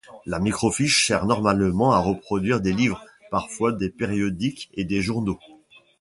La 0.25 0.39
microfiche 0.39 1.05
sert 1.05 1.27
normalement 1.27 1.91
à 1.91 1.99
reproduire 1.99 2.59
des 2.59 2.73
livres, 2.73 3.03
parfois 3.29 3.71
des 3.71 3.91
périodiques 3.91 4.71
et 4.73 4.83
des 4.83 4.99
journaux. 4.99 5.37